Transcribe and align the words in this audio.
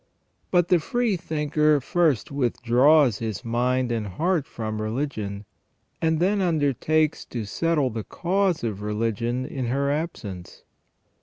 But 0.49 0.69
the 0.69 0.79
free 0.79 1.15
thinker 1.15 1.79
first 1.79 2.31
withdraws 2.31 3.19
his 3.19 3.45
mind 3.45 3.91
and 3.91 4.07
heart 4.07 4.47
from 4.47 4.81
religion, 4.81 5.45
and 6.01 6.19
then 6.19 6.41
undertakes 6.41 7.23
to 7.25 7.45
settle 7.45 7.91
the 7.91 8.03
cause 8.03 8.63
of 8.63 8.81
religion 8.81 9.45
in 9.45 9.67
her 9.67 9.91
absence. 9.91 10.63